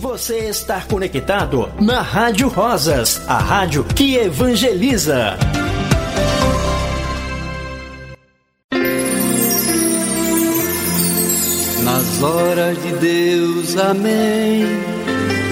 [0.00, 5.36] Você está conectado na Rádio Rosas, a rádio que evangeliza.
[11.84, 14.64] Nas horas de Deus, amém.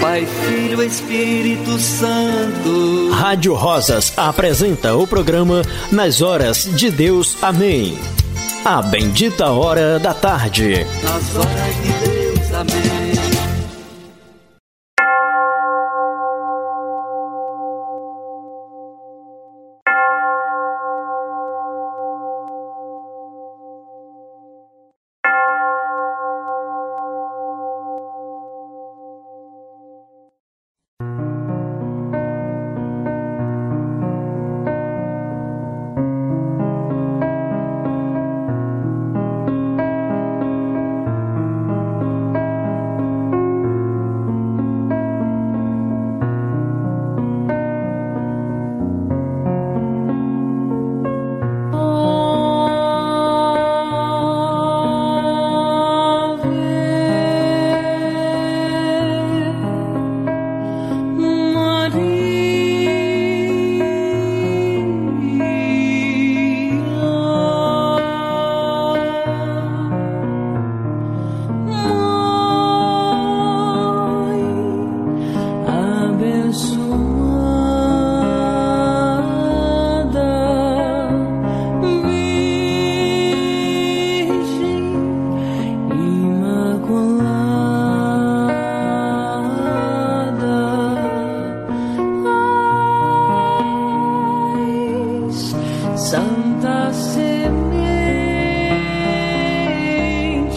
[0.01, 3.11] Pai, Filho, Espírito Santo.
[3.11, 5.61] Rádio Rosas apresenta o programa
[5.91, 7.99] Nas Horas de Deus, amém.
[8.65, 10.87] A bendita hora da tarde.
[11.03, 12.88] Nas horas de Deus, amém.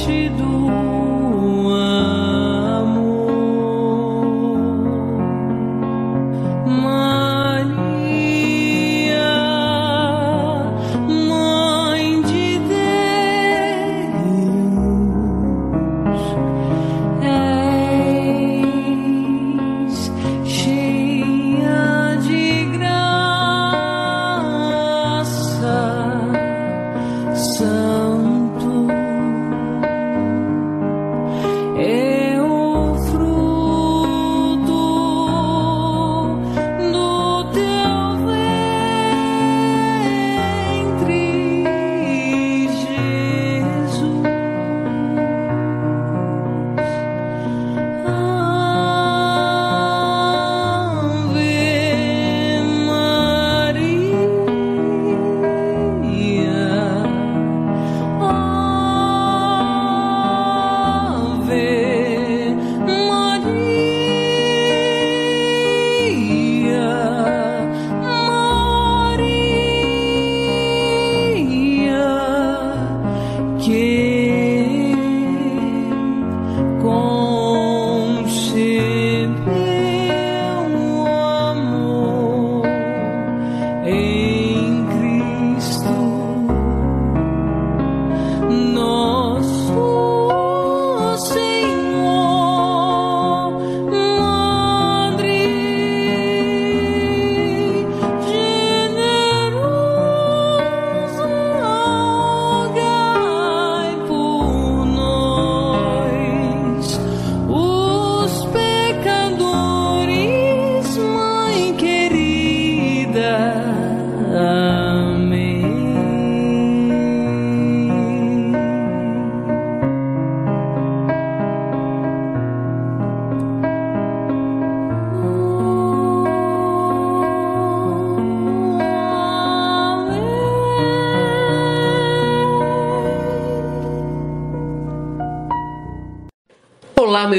[0.04, 0.81] Olá,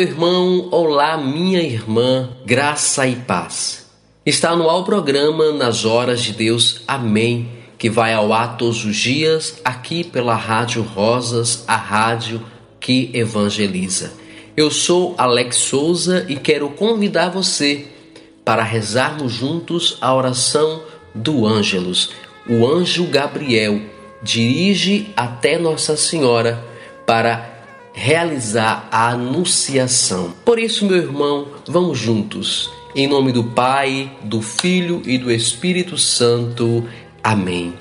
[0.04, 3.90] irmão, olá, minha irmã, graça e paz.
[4.26, 8.98] Está no ao programa Nas Horas de Deus, Amém, que vai ao ar todos os
[8.98, 12.42] dias aqui pela Rádio Rosas, a rádio
[12.82, 14.12] que evangeliza.
[14.58, 17.88] Eu sou Alex Souza e quero convidar você
[18.44, 20.84] para rezarmos juntos a oração
[21.16, 22.12] do Ângelus.
[22.48, 23.80] O anjo Gabriel
[24.22, 26.62] dirige até Nossa Senhora
[27.06, 27.53] para
[27.94, 30.34] realizar a anunciação.
[30.44, 32.70] Por isso, meu irmão, vamos juntos.
[32.96, 36.84] Em nome do Pai, do Filho e do Espírito Santo.
[37.24, 37.74] Amém.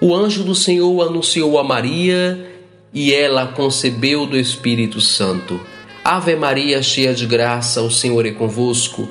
[0.00, 2.46] O anjo do Senhor anunciou a Maria
[2.92, 5.60] e ela concebeu do Espírito Santo.
[6.04, 9.08] Ave Maria, cheia de graça, o Senhor é convosco.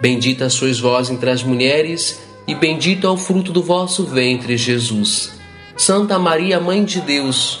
[0.00, 5.32] Bendita sois vós entre as mulheres, e bendito é o fruto do vosso ventre, Jesus.
[5.76, 7.60] Santa Maria, Mãe de Deus,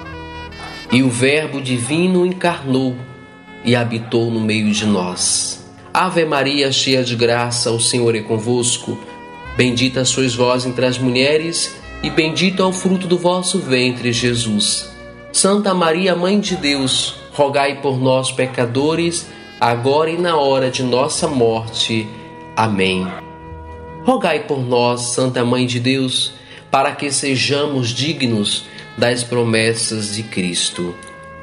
[0.91, 2.95] E o Verbo divino encarnou
[3.63, 5.65] e habitou no meio de nós.
[5.93, 8.97] Ave Maria, cheia de graça, o Senhor é convosco.
[9.55, 14.91] Bendita sois vós entre as mulheres, e bendito é o fruto do vosso ventre, Jesus.
[15.31, 19.27] Santa Maria, Mãe de Deus, rogai por nós, pecadores,
[19.59, 22.07] agora e na hora de nossa morte.
[22.55, 23.07] Amém.
[24.03, 26.33] Rogai por nós, Santa Mãe de Deus,
[26.69, 28.65] para que sejamos dignos
[28.97, 30.95] das promessas de Cristo.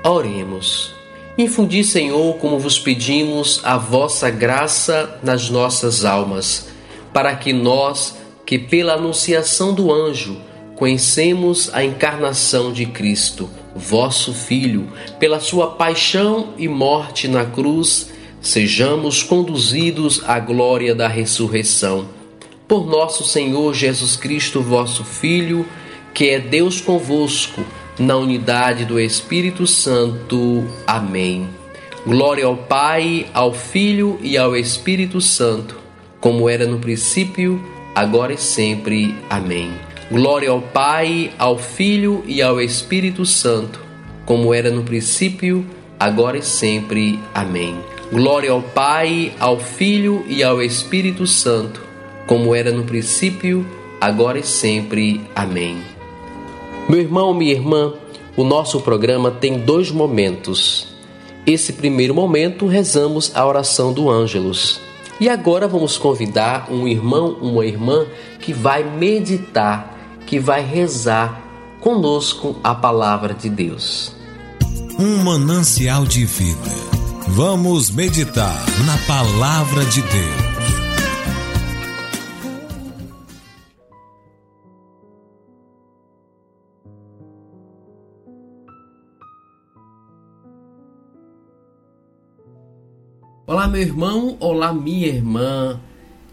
[0.04, 0.94] Oremos.
[1.36, 6.68] Infundi, Senhor, como vos pedimos, a vossa graça nas nossas almas,
[7.12, 10.36] para que nós, que pela anunciação do anjo,
[10.74, 18.10] conhecemos a encarnação de Cristo, vosso Filho, pela sua paixão e morte na cruz,
[18.40, 22.08] sejamos conduzidos à glória da ressurreição.
[22.66, 25.66] Por nosso Senhor Jesus Cristo, vosso Filho,
[26.18, 27.64] que é Deus convosco,
[27.96, 30.66] na unidade do Espírito Santo.
[30.84, 31.48] Amém.
[32.04, 35.76] Glória ao Pai, ao Filho e ao Espírito Santo,
[36.18, 37.62] como era no princípio,
[37.94, 39.14] agora e sempre.
[39.30, 39.70] Amém.
[40.10, 43.78] Glória ao Pai, ao Filho e ao Espírito Santo,
[44.26, 45.64] como era no princípio,
[46.00, 47.20] agora e sempre.
[47.32, 47.78] Amém.
[48.10, 51.80] Glória ao Pai, ao Filho e ao Espírito Santo,
[52.26, 53.64] como era no princípio,
[54.00, 55.20] agora e sempre.
[55.32, 55.97] Amém.
[56.88, 57.92] Meu irmão, minha irmã,
[58.36, 60.88] o nosso programa tem dois momentos.
[61.46, 64.80] Esse primeiro momento rezamos a oração do Ângelus.
[65.20, 68.06] E agora vamos convidar um irmão, uma irmã
[68.40, 69.98] que vai meditar
[70.28, 71.40] que vai rezar
[71.80, 74.14] conosco a palavra de Deus.
[74.98, 76.70] Um manancial de vida.
[77.28, 80.47] Vamos meditar na palavra de Deus.
[93.48, 95.80] Olá, meu irmão, olá, minha irmã.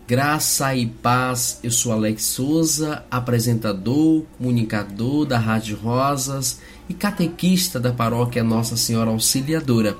[0.05, 6.59] Graça e paz, eu sou Alex Souza, apresentador, comunicador da Rádio Rosas
[6.89, 9.95] e catequista da paróquia Nossa Senhora Auxiliadora.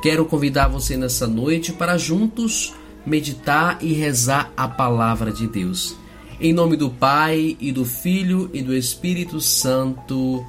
[0.00, 2.72] Quero convidar você nessa noite para juntos
[3.04, 5.94] meditar e rezar a palavra de Deus.
[6.40, 10.42] Em nome do Pai e do Filho e do Espírito Santo.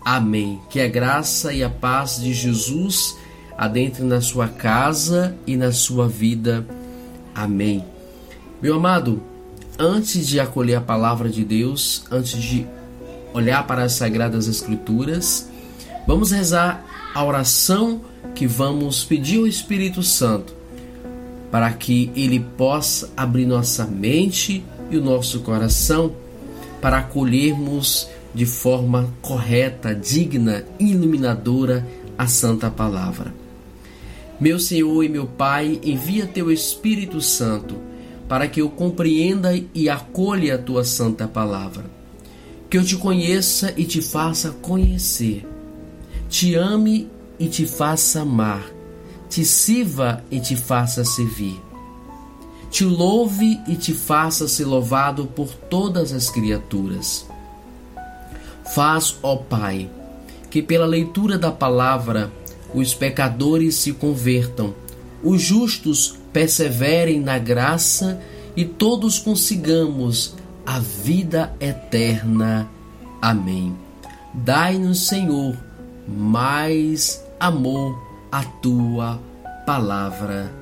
[0.00, 0.60] Amém.
[0.70, 3.18] Que a graça e a paz de Jesus
[3.60, 6.66] adentre na sua casa e na sua vida.
[7.34, 7.84] Amém.
[8.62, 9.22] Meu amado,
[9.78, 12.66] antes de acolher a palavra de Deus, antes de
[13.34, 15.50] olhar para as sagradas escrituras,
[16.06, 18.00] vamos rezar a oração
[18.34, 20.54] que vamos pedir ao Espírito Santo
[21.50, 26.14] para que ele possa abrir nossa mente e o nosso coração
[26.80, 31.86] para acolhermos de forma correta, digna iluminadora
[32.16, 33.39] a santa palavra.
[34.40, 37.76] Meu Senhor e meu Pai, envia teu Espírito Santo
[38.26, 41.84] para que eu compreenda e acolha a tua santa palavra.
[42.70, 45.46] Que eu te conheça e te faça conhecer.
[46.28, 48.64] Te ame e te faça amar.
[49.28, 51.60] Te sirva e te faça servir.
[52.70, 57.26] Te louve e te faça ser louvado por todas as criaturas.
[58.74, 59.90] Faz, ó Pai,
[60.48, 62.32] que pela leitura da palavra
[62.74, 64.74] os pecadores se convertam,
[65.22, 68.20] os justos perseverem na graça
[68.56, 70.34] e todos consigamos
[70.64, 72.68] a vida eterna.
[73.20, 73.74] Amém.
[74.32, 75.56] Dai-nos, Senhor,
[76.06, 78.00] mais amor
[78.30, 79.20] à tua
[79.66, 80.52] palavra.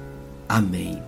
[0.49, 1.03] Amém.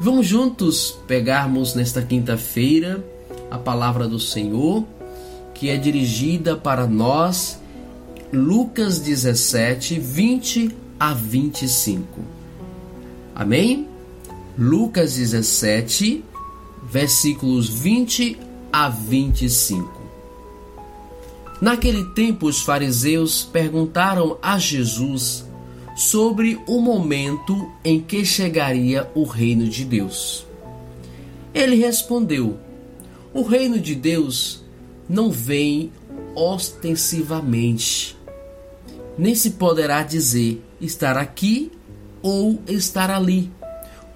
[0.00, 3.04] Vamos juntos pegarmos nesta quinta-feira
[3.50, 4.84] a palavra do Senhor,
[5.54, 7.59] que é dirigida para nós,
[8.32, 10.70] Lucas 17, 20
[11.00, 12.20] a 25.
[13.34, 13.88] Amém?
[14.56, 16.24] Lucas 17,
[16.84, 18.38] versículos 20
[18.72, 20.00] a 25.
[21.60, 25.44] Naquele tempo, os fariseus perguntaram a Jesus
[25.96, 30.46] sobre o momento em que chegaria o reino de Deus.
[31.52, 32.56] Ele respondeu:
[33.34, 34.62] O reino de Deus
[35.08, 35.90] não vem
[36.34, 38.16] ostensivamente,
[39.20, 41.70] nem se poderá dizer estar aqui
[42.22, 43.50] ou estar ali,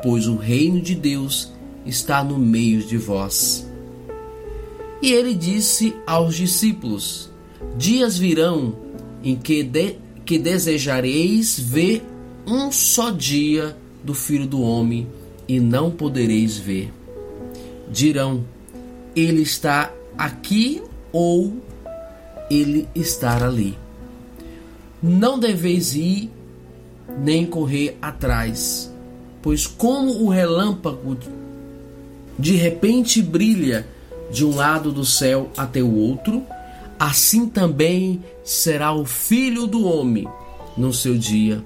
[0.03, 1.53] pois o reino de Deus
[1.85, 3.69] está no meio de vós.
[5.03, 7.31] E ele disse aos discípulos:
[7.77, 8.75] Dias virão
[9.23, 12.03] em que, de, que desejareis ver
[12.47, 15.07] um só dia do Filho do Homem
[15.47, 16.91] e não podereis ver.
[17.91, 18.43] Dirão:
[19.15, 20.83] Ele está aqui
[21.13, 21.53] ou
[22.51, 23.84] ele estar ali.
[25.07, 26.31] Não deveis ir
[27.19, 28.91] nem correr atrás,
[29.43, 31.19] pois como o relâmpago
[32.39, 33.87] de repente brilha
[34.31, 36.43] de um lado do céu até o outro,
[36.99, 40.27] assim também será o filho do homem
[40.75, 41.63] no seu dia.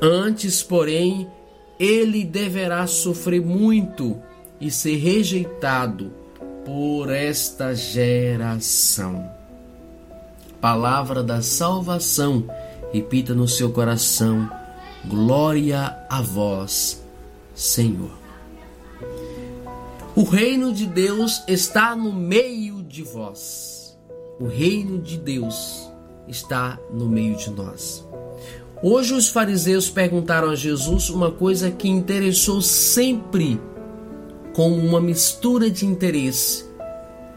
[0.00, 1.26] Antes, porém,
[1.76, 4.16] ele deverá sofrer muito
[4.60, 6.12] e ser rejeitado
[6.64, 9.39] por esta geração.
[10.60, 12.44] Palavra da salvação,
[12.92, 14.50] repita no seu coração:
[15.06, 17.02] Glória a vós,
[17.54, 18.10] Senhor.
[20.14, 23.98] O reino de Deus está no meio de vós.
[24.38, 25.90] O reino de Deus
[26.28, 28.06] está no meio de nós.
[28.82, 33.58] Hoje os fariseus perguntaram a Jesus uma coisa que interessou sempre
[34.52, 36.66] com uma mistura de interesse,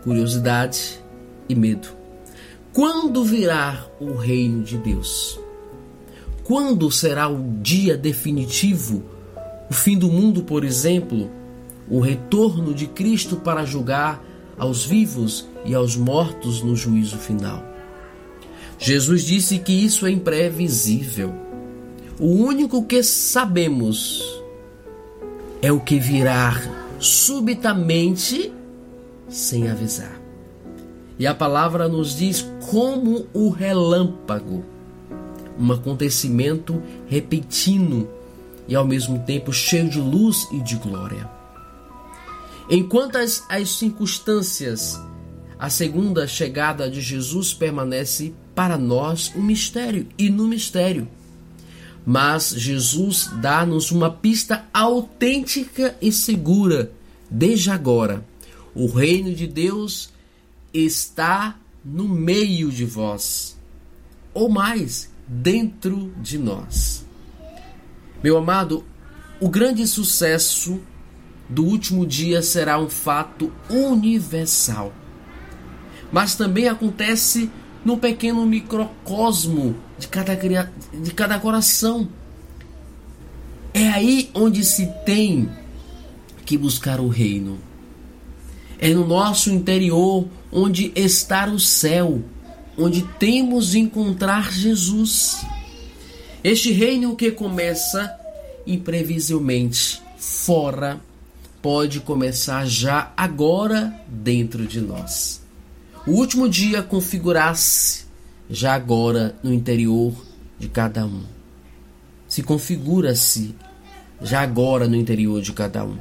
[0.03, 1.00] curiosidade
[1.48, 2.02] e medo.
[2.74, 5.39] Quando virá o reino de Deus?
[6.44, 9.03] Quando será o dia definitivo?
[9.70, 11.30] O fim do mundo, por exemplo?
[11.89, 14.24] o retorno de Cristo para julgar
[14.58, 17.63] aos vivos e aos mortos no juízo final.
[18.77, 21.34] Jesus disse que isso é imprevisível.
[22.20, 24.42] O único que sabemos
[25.62, 26.62] é o que virá
[27.00, 28.53] subitamente
[29.27, 30.23] sem avisar.
[31.24, 34.62] E a palavra nos diz como o relâmpago,
[35.58, 38.10] um acontecimento repentino
[38.68, 41.30] e ao mesmo tempo cheio de luz e de glória.
[42.70, 45.00] Enquanto as, as circunstâncias,
[45.58, 51.08] a segunda chegada de Jesus permanece para nós um mistério e no mistério.
[52.06, 56.92] Mas Jesus dá-nos uma pista autêntica e segura
[57.32, 58.25] desde agora.
[58.75, 60.12] O reino de Deus
[60.74, 63.60] está no meio de vós,
[64.34, 67.06] ou mais, dentro de nós.
[68.24, 68.84] Meu amado,
[69.39, 70.80] o grande sucesso
[71.50, 74.94] do último dia será um fato universal.
[76.12, 77.50] Mas também acontece
[77.84, 82.08] no pequeno microcosmo de cada, de cada coração.
[83.74, 85.50] É aí onde se tem
[86.46, 87.60] que buscar o reino.
[88.80, 92.22] É no nosso interior onde está o céu,
[92.77, 95.43] onde temos de encontrar Jesus.
[96.43, 98.15] Este reino que começa
[98.65, 101.01] imprevisivelmente fora
[101.62, 105.41] pode começar já agora dentro de nós.
[106.05, 108.05] O último dia configurar-se
[108.50, 110.13] já agora no interior
[110.60, 111.24] de cada um.
[112.27, 113.55] Se configura-se
[114.22, 115.98] já agora no interior de cada um.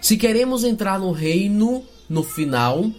[0.00, 2.90] Se queremos entrar no reino no final,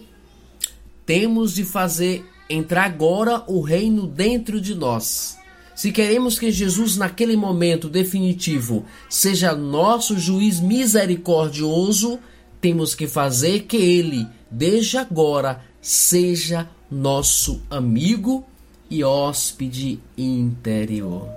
[1.06, 5.38] temos de fazer entrar agora o reino dentro de nós.
[5.74, 12.18] Se queremos que Jesus, naquele momento definitivo, seja nosso juiz misericordioso,
[12.60, 18.44] temos que fazer que ele, desde agora, seja nosso amigo
[18.88, 21.28] e hóspede interior.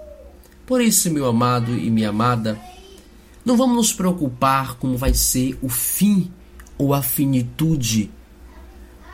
[0.68, 2.60] Por isso, meu amado e minha amada,
[3.44, 6.30] não vamos nos preocupar como vai ser o fim
[6.78, 8.12] ou a finitude,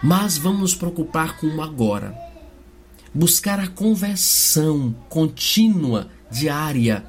[0.04, 2.34] mas vamos nos preocupar com o agora
[3.14, 7.06] buscar a conversão contínua, diária,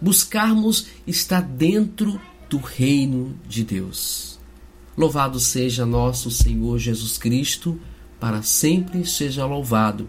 [0.00, 4.38] buscarmos estar dentro do reino de Deus.
[4.96, 7.78] Louvado seja nosso Senhor Jesus Cristo,
[8.18, 10.08] para sempre seja louvado,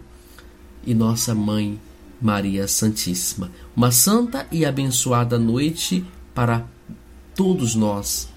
[0.84, 1.78] e nossa mãe
[2.20, 3.50] Maria Santíssima.
[3.76, 6.04] Uma santa e abençoada noite
[6.34, 6.66] para
[7.34, 8.28] todos nós,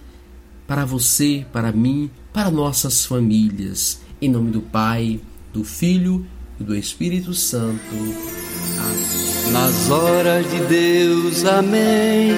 [0.68, 4.00] para você, para mim, para nossas famílias.
[4.22, 5.20] Em nome do Pai,
[5.54, 6.26] do Filho
[6.60, 7.80] e do Espírito Santo.
[7.94, 9.52] Amém.
[9.52, 12.32] Nas horas de Deus, amém.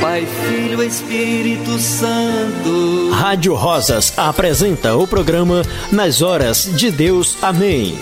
[0.00, 3.10] Pai, Filho, Espírito Santo.
[3.12, 7.98] Rádio Rosas apresenta o programa Nas Horas de Deus, amém.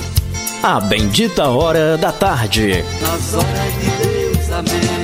[0.62, 2.84] A bendita hora da tarde.
[3.00, 4.50] Nas horas de Deus.
[4.50, 5.03] amém.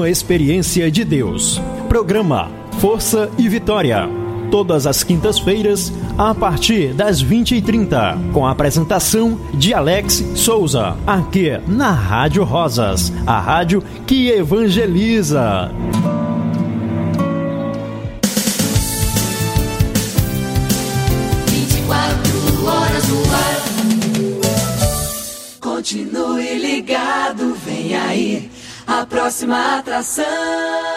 [0.00, 1.60] Uma experiência de Deus.
[1.86, 4.08] Programa Força e Vitória.
[4.50, 11.90] Todas as quintas-feiras, a partir das 20h30, com a apresentação de Alex Souza, aqui na
[11.90, 15.70] Rádio Rosas, a rádio que evangeliza.
[28.90, 30.89] A próxima atração.